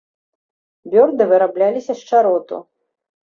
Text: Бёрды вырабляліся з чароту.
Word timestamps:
Бёрды 0.93 1.27
вырабляліся 1.33 1.93
з 1.99 2.09
чароту. 2.13 2.57